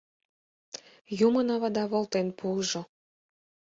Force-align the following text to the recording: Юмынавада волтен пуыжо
Юмынавада 1.27 1.83
волтен 1.91 2.27
пуыжо 2.37 2.81